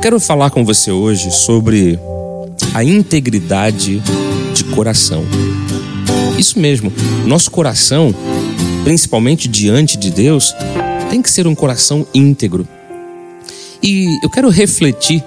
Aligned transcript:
quero 0.00 0.18
falar 0.18 0.48
com 0.50 0.64
você 0.64 0.90
hoje 0.90 1.30
sobre 1.30 1.98
a 2.72 2.82
integridade 2.82 4.02
de 4.54 4.64
coração. 4.64 5.24
Isso 6.38 6.58
mesmo, 6.58 6.90
nosso 7.26 7.50
coração, 7.50 8.14
principalmente 8.82 9.46
diante 9.46 9.98
de 9.98 10.10
Deus, 10.10 10.54
tem 11.10 11.20
que 11.20 11.30
ser 11.30 11.46
um 11.46 11.54
coração 11.54 12.06
íntegro. 12.14 12.66
E 13.82 14.06
eu 14.22 14.30
quero 14.30 14.48
refletir 14.48 15.22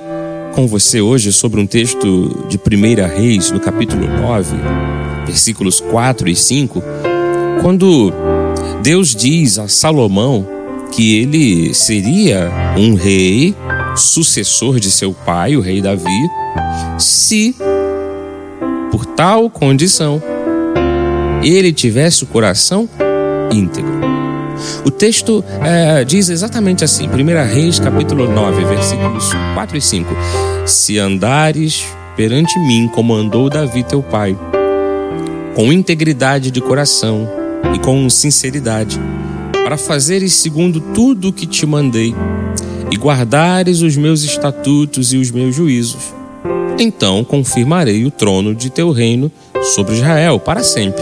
com 0.56 0.66
você 0.66 1.02
hoje 1.02 1.32
sobre 1.32 1.62
um 1.62 1.68
texto 1.68 2.48
de 2.50 2.58
1 2.58 3.16
Reis, 3.16 3.52
no 3.52 3.60
capítulo 3.60 4.08
9, 4.08 4.56
versículos 5.28 5.80
4 5.80 6.30
e 6.30 6.36
5, 6.36 6.84
quando 7.62 8.12
Deus 8.82 9.16
diz 9.16 9.60
a 9.60 9.68
Salomão 9.68 10.48
que 10.92 11.16
ele 11.20 11.74
seria 11.74 12.52
um 12.78 12.96
rei, 12.96 13.56
sucessor 13.96 14.80
de 14.80 14.92
seu 14.92 15.14
pai, 15.14 15.56
o 15.56 15.62
rei 15.62 15.82
Davi, 15.82 16.30
se, 16.98 17.56
por 18.92 19.06
tal 19.06 19.50
condição, 19.50 20.22
ele 21.44 21.74
tivesse 21.74 22.24
o 22.24 22.28
coração 22.28 22.90
íntegro. 23.52 24.02
O 24.86 24.92
texto 24.92 25.44
é, 25.62 26.04
diz 26.04 26.30
exatamente 26.30 26.84
assim, 26.84 27.08
1 27.08 27.54
Reis, 27.54 27.80
capítulo 27.80 28.32
9, 28.32 28.66
versículos 28.66 29.30
4 29.54 29.78
e 29.78 29.82
5. 29.82 30.10
Se 30.66 30.98
andares 30.98 31.86
perante 32.16 32.58
mim 32.60 32.88
como 32.94 33.14
andou 33.14 33.50
Davi 33.50 33.84
teu 33.84 34.02
pai, 34.02 34.38
com 35.56 35.72
integridade 35.72 36.52
de 36.52 36.62
coração 36.62 37.28
e 37.76 37.80
com 37.80 38.10
sinceridade, 38.10 39.00
para 39.64 39.78
fazeres 39.78 40.34
segundo 40.34 40.80
tudo 40.80 41.30
o 41.30 41.34
que 41.34 41.46
te 41.46 41.66
mandei, 41.66 42.14
e 42.94 42.96
guardares 42.96 43.82
os 43.82 43.98
meus 43.98 44.22
estatutos 44.22 45.14
e 45.14 45.18
os 45.18 45.32
meus 45.32 45.56
juízos, 45.56 46.14
então 46.78 47.24
confirmarei 47.24 48.06
o 48.06 48.12
trono 48.12 48.54
de 48.54 48.70
teu 48.70 48.92
reino 48.92 49.32
sobre 49.74 49.96
Israel 49.96 50.40
para 50.40 50.62
sempre, 50.62 51.02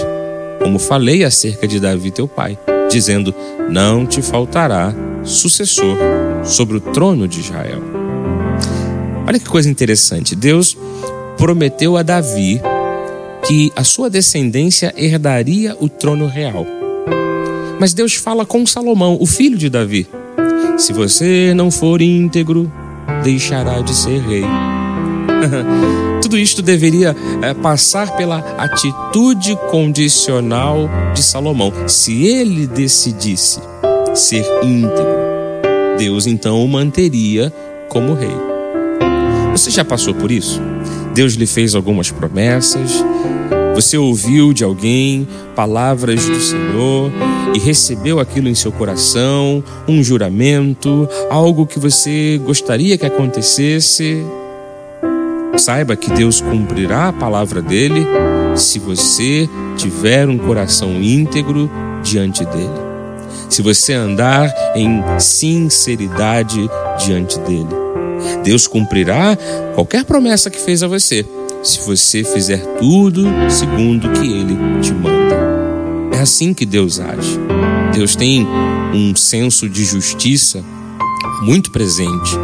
como 0.63 0.79
falei 0.79 1.25
acerca 1.25 1.67
de 1.67 1.81
Davi 1.81 2.09
teu 2.09 2.29
pai, 2.29 2.57
dizendo: 2.89 3.35
Não 3.69 4.05
te 4.05 4.21
faltará 4.21 4.95
sucessor 5.25 5.97
sobre 6.45 6.77
o 6.77 6.79
trono 6.79 7.27
de 7.27 7.41
Israel. 7.41 7.81
Olha 9.27 9.37
que 9.37 9.49
coisa 9.49 9.69
interessante. 9.69 10.33
Deus 10.33 10.77
prometeu 11.35 11.97
a 11.97 12.03
Davi 12.03 12.61
que 13.45 13.69
a 13.75 13.83
sua 13.83 14.09
descendência 14.09 14.93
herdaria 14.95 15.75
o 15.77 15.89
trono 15.89 16.25
real. 16.25 16.65
Mas 17.77 17.93
Deus 17.93 18.15
fala 18.15 18.45
com 18.45 18.65
Salomão, 18.65 19.17
o 19.19 19.25
filho 19.25 19.57
de 19.57 19.69
Davi: 19.69 20.07
Se 20.81 20.93
você 20.93 21.53
não 21.53 21.69
for 21.69 22.01
íntegro, 22.01 22.69
deixará 23.23 23.81
de 23.81 23.93
ser 23.93 24.19
rei. 24.19 24.43
Tudo 26.23 26.39
isto 26.39 26.63
deveria 26.63 27.15
é, 27.43 27.53
passar 27.53 28.17
pela 28.17 28.39
atitude 28.57 29.55
condicional 29.69 30.89
de 31.13 31.21
Salomão. 31.21 31.71
Se 31.87 32.25
ele 32.25 32.65
decidisse 32.65 33.59
ser 34.15 34.43
íntegro, 34.63 35.05
Deus 35.99 36.25
então 36.25 36.65
o 36.65 36.67
manteria 36.67 37.53
como 37.87 38.15
rei. 38.15 38.35
Você 39.51 39.69
já 39.69 39.85
passou 39.85 40.15
por 40.15 40.31
isso? 40.31 40.59
Deus 41.13 41.33
lhe 41.33 41.45
fez 41.45 41.75
algumas 41.75 42.09
promessas, 42.09 43.05
você 43.73 43.97
ouviu 43.97 44.53
de 44.53 44.63
alguém 44.63 45.27
palavras 45.55 46.25
do 46.25 46.39
Senhor 46.39 47.11
e 47.55 47.59
recebeu 47.59 48.19
aquilo 48.19 48.47
em 48.47 48.55
seu 48.55 48.71
coração, 48.71 49.63
um 49.87 50.03
juramento, 50.03 51.07
algo 51.29 51.65
que 51.65 51.79
você 51.79 52.39
gostaria 52.43 52.97
que 52.97 53.05
acontecesse. 53.05 54.23
Saiba 55.57 55.95
que 55.95 56.11
Deus 56.11 56.41
cumprirá 56.41 57.09
a 57.09 57.13
palavra 57.13 57.61
dele 57.61 58.05
se 58.55 58.79
você 58.79 59.49
tiver 59.77 60.27
um 60.27 60.37
coração 60.37 61.01
íntegro 61.01 61.69
diante 62.03 62.45
dele. 62.45 62.91
Se 63.49 63.61
você 63.61 63.93
andar 63.93 64.49
em 64.75 65.01
sinceridade 65.19 66.69
diante 67.05 67.39
dele. 67.39 67.81
Deus 68.43 68.67
cumprirá 68.67 69.37
qualquer 69.75 70.05
promessa 70.05 70.49
que 70.49 70.59
fez 70.59 70.83
a 70.83 70.87
você 70.87 71.25
se 71.63 71.79
você 71.85 72.23
fizer 72.23 72.59
tudo 72.79 73.23
segundo 73.49 74.07
o 74.07 74.13
que 74.13 74.27
ele 74.27 74.57
te 74.81 74.93
manda. 74.93 75.37
É 76.13 76.19
assim 76.19 76.53
que 76.53 76.65
Deus 76.65 76.99
age. 76.99 77.39
Deus 77.93 78.15
tem 78.15 78.47
um 78.93 79.15
senso 79.15 79.69
de 79.69 79.83
justiça 79.85 80.63
muito 81.41 81.71
presente. 81.71 82.37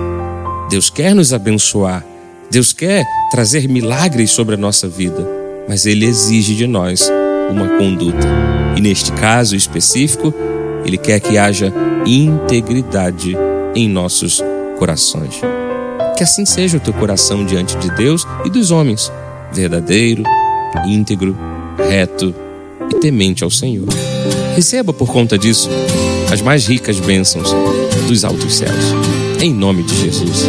Deus 0.69 0.89
quer 0.89 1.15
nos 1.15 1.33
abençoar. 1.33 2.05
Deus 2.49 2.73
quer 2.73 3.03
trazer 3.31 3.67
milagres 3.67 4.31
sobre 4.31 4.55
a 4.55 4.57
nossa 4.57 4.87
vida, 4.87 5.27
mas 5.67 5.85
ele 5.85 6.05
exige 6.05 6.55
de 6.55 6.67
nós 6.67 7.09
uma 7.49 7.77
conduta. 7.77 8.27
E 8.75 8.81
neste 8.81 9.11
caso 9.13 9.55
específico, 9.55 10.33
ele 10.85 10.97
quer 10.97 11.19
que 11.19 11.37
haja 11.37 11.73
integridade 12.05 13.35
em 13.75 13.89
nossos 13.89 14.41
corações. 14.77 15.41
Que 16.17 16.23
assim 16.23 16.45
seja 16.45 16.77
o 16.77 16.79
teu 16.79 16.93
coração 16.93 17.45
diante 17.45 17.77
de 17.77 17.91
Deus 17.91 18.25
e 18.43 18.49
dos 18.49 18.71
homens, 18.71 19.11
verdadeiro, 19.53 20.23
íntegro, 20.87 21.37
reto 21.77 22.33
e 22.89 22.95
temente 22.95 23.43
ao 23.43 23.51
Senhor. 23.51 23.87
Receba 24.55 24.91
por 24.91 25.11
conta 25.11 25.37
disso 25.37 25.69
as 26.31 26.41
mais 26.41 26.65
ricas 26.65 26.99
bênçãos 26.99 27.53
dos 28.07 28.25
altos 28.25 28.55
céus. 28.55 28.93
Em 29.39 29.53
nome 29.53 29.83
de 29.83 29.95
Jesus. 29.95 30.47